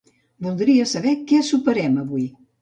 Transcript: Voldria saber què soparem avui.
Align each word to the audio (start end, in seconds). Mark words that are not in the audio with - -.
Voldria 0.45 0.87
saber 0.93 1.13
què 1.33 1.43
soparem 1.51 2.01
avui. 2.07 2.27